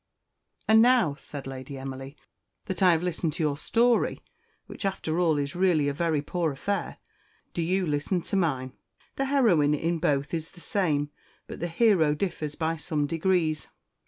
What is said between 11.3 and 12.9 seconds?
but the hero differs by